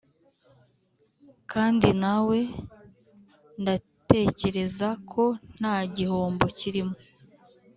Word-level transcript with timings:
kandi 1.51 1.89
nawe 2.01 2.39
ndatekereza 3.61 4.89
ko 5.11 5.23
nta 5.57 5.75
gihombo 5.95 6.45
kirimo 6.59 6.95